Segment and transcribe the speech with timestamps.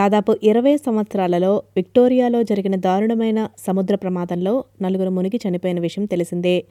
[0.00, 6.64] దాదాపు ఇరవై సంవత్సరాలలో విక్టోరియాలో జరిగిన దారుణమైన సముద్ర ప్రమాదంలో నలుగురు మునిగి చనిపోయిన విషయం తెలిసిందే.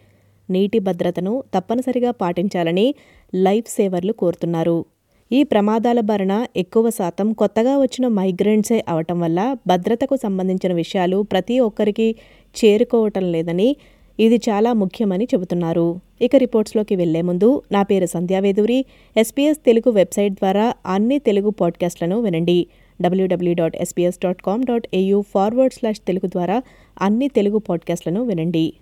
[0.49, 2.95] నీటి భద్రతను తప్పనిసరిగా పాటించాలని
[3.35, 4.85] లైఫ్ సేవర్లు కోరుతున్నారు.
[5.31, 12.15] ఈ ప్రమాదాల బారిన ఎక్కువ శాతం కొత్తగా వచ్చిన మైగ్రెంట్సే అవటం వల్ల భద్రతకు సంబంధించిన విషయాలు ప్రతి ఒక్కరికి
[12.59, 13.75] చేరుకోవటం లేదని
[14.19, 15.85] ఇది చాలా ముఖ్యమని చెబుతున్నారు.
[16.21, 18.85] ఇక రిపోర్ట్స్లోకి వెళ్ళే ముందు నా పేరు సంధ్యావేదూరి.
[19.17, 22.59] ఎస్పీఎస్ తెలుగు వెబ్సైట్ ద్వారా అన్ని తెలుగు పాడ్కాస్ట్లను వినండి.
[23.01, 26.61] WWW dot SBS dot com dot AU forward slash Telugu ద్వారా
[27.01, 28.73] అన్ని తెలుగు పాడ్కాస్ట్లను వినండి.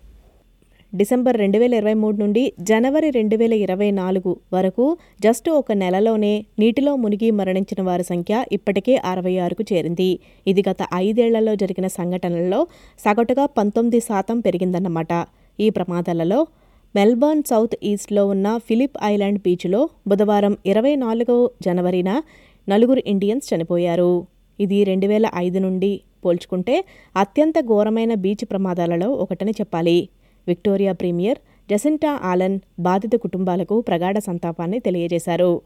[0.96, 6.46] డిసెంబర్ రెండు వేల ఇరవై మూడు నుండి జనవరి రెండు వేల ఇరవై నాలుగు వరకు జస్ట్ ఒక నెలలోనే
[6.60, 10.20] నీటిలో మునిగి మరణించిన వారి సంఖ్య ఇప్పటికే అరవై ఆరుకు చేరింది.
[10.48, 12.68] ఇది గత ఐదేళ్ళలో జరిగిన సంఘటనలలో
[13.00, 15.26] సగటుగా పంతొమ్మిది శాతం పెరిగిందన్నమాట.
[15.60, 16.48] ఈ ప్రమాదాలలో
[16.96, 22.22] మెల్బర్న్ సౌత్ ఈస్ట్లో ఉన్న ఫిలిప్ ఐలాండ్ బీచ్లో బుధవారం ఇరవై నాలుగో జనవరిన
[22.70, 24.12] నలుగురు ఇండియన్స్ చనిపోయారు.
[24.60, 26.76] ఇది రెండు వేల ఐదు నుండి పోల్చుకుంటే
[27.18, 30.10] అత్యంత ఘోరమైన బీచ్ ప్రమాదాలలో ఒకటని చెప్పాలి.
[30.48, 31.40] విక్టోరియా ప్రీమియర్
[31.72, 35.62] జసింటా ఆలన్ బాధిత కుటుంబాలకు ప్రగాఢ సంతాపాన్ని తెలియజేశారు.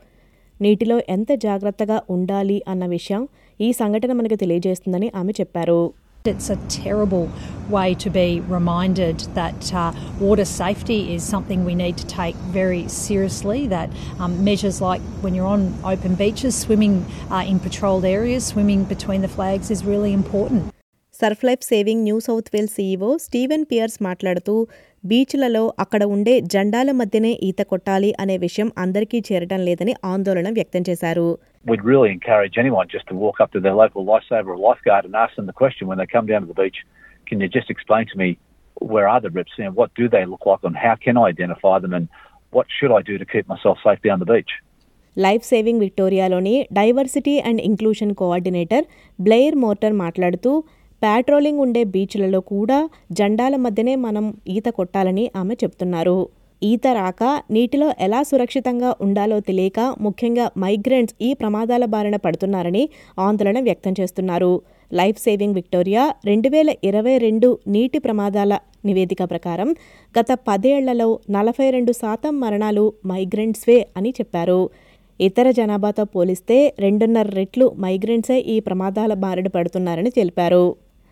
[0.61, 3.27] నీటిలో ఎంత జాగ్రత్తగా ఉండాలి అన్న విషయం
[3.61, 5.81] ఈ సంఘటన మనకు తెలియజేస్తుందని ఆమె చెప్పారు.
[6.23, 7.31] It's a terrible
[7.67, 12.87] way to be reminded that uh, water safety is something we need to take very
[12.89, 13.65] seriously.
[13.67, 18.83] That um, measures like when you're on open beaches, swimming uh, in patrolled areas, swimming
[18.85, 20.63] between the flags is really important.
[21.15, 24.53] Surf life saving New South Wales CEO Steven Pearce మాట్లాడుతూ
[25.03, 31.27] బీచ్లలో అక్కడ ఉండే జెండాల మధ్యనే ఈత కొట్టాలి అనే విషయం అందరికీ చేరడం లేదని ఆందోళన వ్యక్తం చేశారు
[31.65, 35.15] we'd really encourage anyone just to walk up to their local lifesaver or lifeguard and
[35.15, 36.79] ask them the question when they come down to the beach,
[37.27, 38.29] can you just explain to me
[38.77, 41.79] where are the rips and what do they look like and how can I identify
[41.79, 42.07] them and
[42.53, 44.53] what should I do to keep myself safe down the beach?
[45.17, 48.85] Life saving విక్టోరియాలోని diversity and inclusion coordinator
[49.19, 50.51] Blair Morter మాట్లాడుతూ
[51.01, 52.77] patrolling ఉండే బీచ్లలో కూడా
[53.19, 56.15] జెండాల మధ్యనే మనం ఈత కొట్టాలని ఆమె చెప్తున్నారు
[56.61, 57.23] ఈత రాక
[57.55, 62.83] నీటిలో ఎలా సురక్షితంగా ఉండాలో తెలియక ముఖ్యంగా మైగ్రెంట్స్ ఈ ప్రమాదాల బారిన పడుతున్నారని
[63.27, 64.51] ఆందోళన వ్యక్తం చేస్తున్నారు.
[64.99, 68.53] లైఫ్ సేవింగ్ విక్టోరియా రెండు వేల ఇరవై రెండు నీటి ప్రమాదాల
[68.85, 69.69] నివేదిక ప్రకారం
[70.15, 74.61] గత పదేళ్ళలో నలభై రెండు శాతం మరణాలు మైగ్రెంట్స్వే అని చెప్పారు.
[75.19, 80.65] ఇతర జనాభాతో పోలిస్తే రెండున్నర రెట్లు మైగ్రెంట్సే ఈ ప్రమాదాల బారిన పడుతున్నారని తెలిపారు.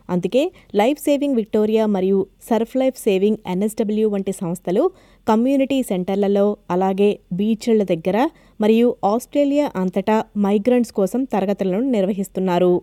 [0.10, 4.92] అందుకే లైఫ్ సేవింగ్ విక్టోరియా మరియు సర్ఫ్ లైఫ్ సేవింగ్ ఎన్ఎస్డబ్ల్యూ వంటి సంస్థలు
[5.28, 8.30] కమ్యూనిటీ సెంటర్లలో అలాగే బీచ్ల దగ్గర
[8.62, 12.74] మరియు ఆస్ట్రేలియా అంతటా మైగ్రెంట్స్ కోసం తరగతులను నిర్వహిస్తున్నారు.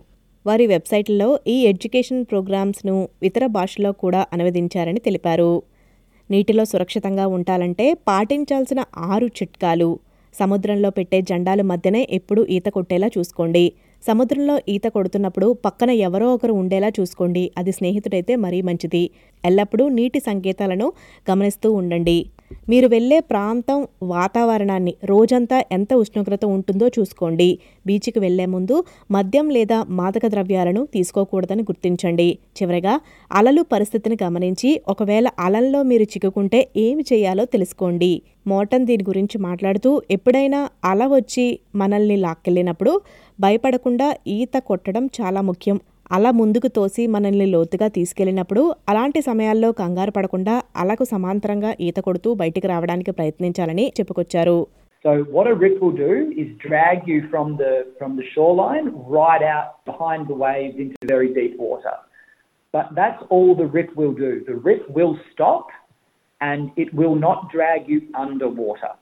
[0.46, 5.62] వారి వెబ్సైట్లలో ఈ ఎడ్యుకేషన్ ప్రోగ్రామ్స్ను ఇతర భాషలో కూడా అనువదించారని తెలిపారు.
[6.30, 9.98] నీటిలో సురక్షితంగా ఉండాలంటే పాటించాల్సిన ఆరు చిట్కాలు.
[10.34, 13.72] సముద్రంలో పెట్టే జెండాల మధ్యనే ఎప్పుడూ ఈత కొట్టేలా చూసుకోండి.
[14.06, 17.50] సముద్రంలో ఈత కొడుతున్నప్పుడు పక్కన ఎవరో ఒకరు ఉండేలా చూసుకోండి.
[17.58, 19.02] అది స్నేహితుడైతే మరీ మంచిది.
[19.44, 20.92] ఎల్లప్పుడూ నీటి సంకేతాలను
[21.30, 22.18] గమనిస్తూ ఉండండి.
[22.68, 27.48] మీరు వెళ్ళే ప్రాంతం వాతావరణాన్ని రోజంతా ఎంత ఉష్ణోగ్రత ఉంటుందో చూసుకోండి.
[27.86, 28.76] బీచ్కి వెళ్ళే ముందు
[29.10, 32.28] మద్యం లేదా మాదక ద్రవ్యాలను తీసుకోకూడదని గుర్తించండి.
[32.58, 32.94] చివరగా
[33.32, 38.12] అలలు పరిస్థితిని గమనించి ఒకవేళ అలల్లో మీరు చిక్కుకుంటే ఏమి చేయాలో తెలుసుకోండి.
[38.46, 42.92] మోటన్ దీని గురించి మాట్లాడుతూ ఎప్పుడైనా అల వచ్చి మనల్ని లాక్కెళ్ళినప్పుడు
[43.40, 45.78] భయపడకుండా ఈత కొట్టడం చాలా ముఖ్యం.
[46.14, 52.66] అలా ముందుకు తోసి మనల్ని లోతుగా తీసుకెళ్ళినప్పుడు అలాంటి సమయాల్లో కంగారు పడకుండా అలకు సమాంతరంగా ఈత కొడుతూ బయటికి
[52.72, 54.58] రావడానికి ప్రయత్నించాలని చెప్పుకొచ్చారు
[55.04, 58.86] So what a rip will do is drag you from the from the shoreline
[59.16, 61.92] right out behind the waves into very deep water.
[62.74, 64.32] But that's all the rip will do.
[64.48, 65.66] The rip will stop
[66.40, 68.92] and it will not drag you underwater.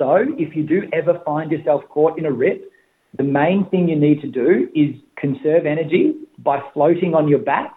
[0.00, 0.08] So
[0.38, 2.60] if you do ever find yourself caught in a rip,
[3.16, 7.74] the main thing you need to do is conserve energy by floating on your back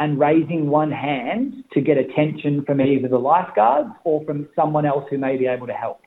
[0.00, 5.04] and raising one hand to get attention from either the lifeguards or from someone else
[5.10, 6.00] who may be able to help.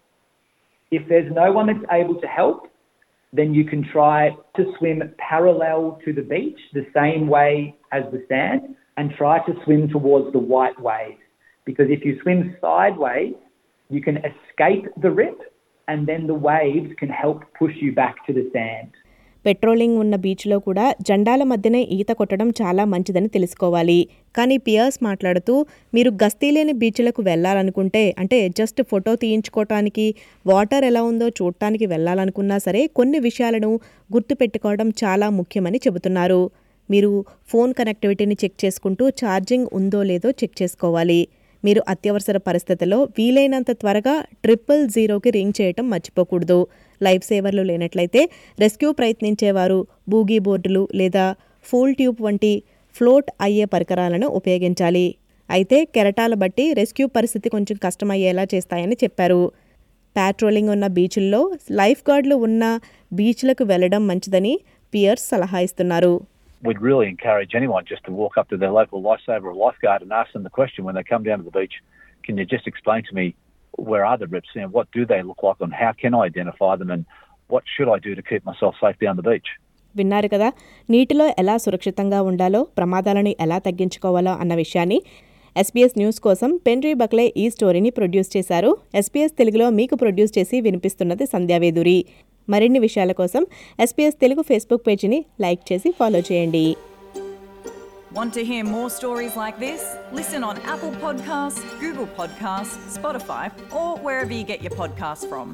[0.91, 2.67] If there's no one that's able to help,
[3.31, 8.25] then you can try to swim parallel to the beach, the same way as the
[8.27, 11.19] sand, and try to swim towards the white waves.
[11.65, 13.35] Because if you swim sideways,
[13.89, 15.39] you can escape the rip,
[15.87, 18.89] and then the waves can help push you back to the sand.
[19.45, 23.97] Patrolling ఉన్న బీచ్లో కూడా జెండాల మధ్యనే ఈత కొట్టడం చాలా మంచిదని తెలుసుకోవాలి.
[24.37, 25.53] కానీ పియర్స్ మాట్లాడుతూ
[25.95, 30.05] మీరు గస్తీ లేని బీచ్లకు వెళ్ళాలనుకుంటే అంటే జస్ట్ ఫోటో తీయించుకోవటానికి
[30.45, 33.71] వాటర్ ఎలా ఉందో చూడటానికి వెళ్ళాలనుకున్నా సరే కొన్ని విషయాలను
[34.15, 36.41] గుర్తుపెట్టుకోవడం చాలా ముఖ్యమని చెబుతున్నారు.
[36.89, 37.11] మీరు
[37.51, 41.21] ఫోన్ కనెక్టివిటీని చెక్ చేసుకుంటూ ఛార్జింగ్ ఉందో లేదో చెక్ చేసుకోవాలి.
[41.67, 46.59] మీరు అత్యవసర పరిస్థితుల్లో వీలైనంత త్వరగా ట్రిపుల్ జీరోకి రింగ్ చేయటం మర్చిపోకూడదు.
[47.01, 48.21] లైఫ్ సేవర్లు లేనట్లయితే
[48.59, 49.79] రెస్క్యూ ప్రయత్నించేవారు
[50.09, 51.25] బూగీ బోర్డులు లేదా
[51.65, 52.53] ఫూల్ ట్యూబ్ వంటి
[52.95, 55.07] ఫ్లోట్ అయ్యే పరికరాలను ఉపయోగించాలి.
[55.49, 59.41] అయితే కెరటాల బట్టి రెస్క్యూ పరిస్థితి కొంచెం కష్టమయ్యేలా చేస్తాయని చెప్పారు.
[60.15, 61.41] పాట్రోలింగ్ ఉన్న బీచ్ల్లో
[61.79, 62.63] లైఫ్ గార్డులు ఉన్న
[63.17, 64.53] బీచ్లకు వెళ్ళడం మంచిదని
[64.93, 66.13] పియర్స్ సలహా ఇస్తున్నారు.
[66.61, 70.11] We'd really encourage anyone just to walk up to their local lifesaver or lifeguard and
[70.11, 71.75] ask them the question when they come down to the beach.
[72.23, 73.35] Can you just explain to me
[73.73, 76.75] where are the rips and what do they look like and how can I identify
[76.75, 77.05] them and
[77.49, 79.49] what should I do to keep myself safe down the beach?
[79.95, 80.47] విన్నారు కదా
[80.89, 84.97] నీటిలో ఎలా సురక్షితంగా ఉండాలో ప్రమాదాలను ఎలా తగ్గించుకోవాలో అన్న విషయాన్ని
[85.55, 88.71] ఎస్పీఎస్ న్యూస్ కోసం పెన్రీ బక్లే ఈ స్టోరీని ప్రొడ్యూస్ చేశారు
[89.01, 91.97] ఎస్పీఎస్ తెలుగులో మీకు ప్రొడ్యూస్ చేసి వినిపిస్తున్నది సంధ్యావేదురి
[92.47, 93.43] మరిన్ని విషయాల కోసం
[93.79, 96.65] ఎస్పీఎస్ తెలుగు ఫేస్బుక్ పేజీని లైక్ చేసి ఫాలో చేయండి
[98.11, 99.81] Want to hear more stories like this?
[100.11, 105.47] Listen on Apple Podcasts, Google Podcasts, Spotify, or wherever you get your podcasts from.